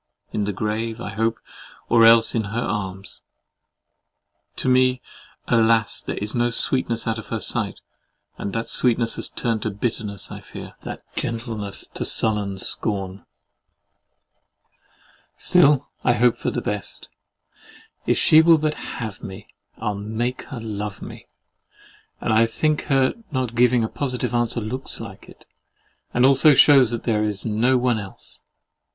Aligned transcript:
In 0.33 0.45
the 0.45 0.51
grave, 0.51 0.99
I 0.99 1.09
hope, 1.11 1.39
or 1.87 2.05
else 2.07 2.33
in 2.33 2.45
her 2.45 2.59
arms. 2.61 3.21
To 4.55 4.67
me, 4.67 4.99
alas! 5.47 6.01
there 6.01 6.17
is 6.17 6.33
no 6.33 6.49
sweetness 6.49 7.05
out 7.07 7.19
of 7.19 7.27
her 7.27 7.39
sight, 7.39 7.81
and 8.35 8.51
that 8.51 8.67
sweetness 8.67 9.17
has 9.17 9.29
turned 9.29 9.61
to 9.61 9.69
bitterness, 9.69 10.31
I 10.31 10.39
fear; 10.39 10.73
that 10.81 11.03
gentleness 11.15 11.85
to 11.93 12.03
sullen 12.03 12.57
scorn! 12.57 13.27
Still 15.37 15.87
I 16.03 16.13
hope 16.13 16.33
for 16.35 16.49
the 16.49 16.61
best. 16.61 17.07
If 18.07 18.17
she 18.17 18.41
will 18.41 18.57
but 18.57 18.73
HAVE 18.73 19.21
me, 19.21 19.49
I'll 19.77 19.93
make 19.93 20.45
her 20.45 20.59
LOVE 20.59 21.03
me: 21.03 21.27
and 22.19 22.33
I 22.33 22.47
think 22.47 22.85
her 22.85 23.13
not 23.31 23.53
giving 23.53 23.83
a 23.83 23.87
positive 23.87 24.33
answer 24.33 24.61
looks 24.61 24.99
like 24.99 25.29
it, 25.29 25.45
and 26.11 26.25
also 26.25 26.55
shews 26.55 26.89
that 26.89 27.03
there 27.03 27.23
is 27.23 27.45
no 27.45 27.77
one 27.77 27.99
else. 27.99 28.39